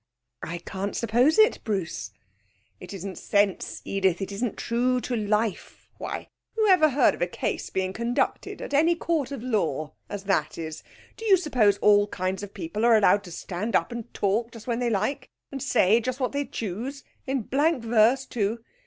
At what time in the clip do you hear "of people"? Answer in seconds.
12.41-12.83